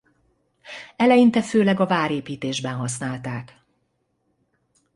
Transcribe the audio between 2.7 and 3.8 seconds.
használták.